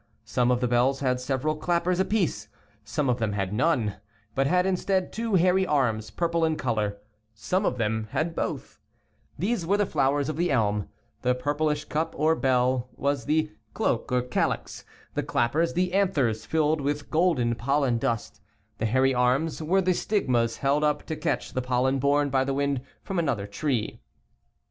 [0.23, 0.25] 4).
[0.25, 2.47] Some of the bells had several clappers apiece,
[2.83, 3.97] some of them had none,
[4.33, 6.97] but had instead two hairy (i arms, purple in color.
[7.35, 8.79] Some of f them had both
[9.37, 9.79] (Figures 5 and 6).
[9.79, 9.93] s.
[9.93, 9.93] stahihatb
[10.41, 10.87] Theseweretheflowersoftheelm.
[11.21, 16.81] The purplish cup, or bell, was the cloak or calyx; the clappers, the anthers filled
[16.81, 18.41] with golden pollen dust;
[18.79, 22.43] the hairy arms were the stigmas held up to catch the pol len borne by
[22.43, 24.01] the wind from another tree.